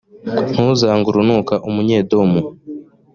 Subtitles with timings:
[0.51, 2.39] ntuzange urunuka umunyedomu,